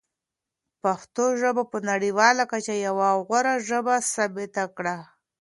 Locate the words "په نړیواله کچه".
1.71-2.73